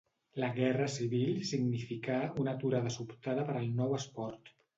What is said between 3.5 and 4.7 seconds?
per al nou esport.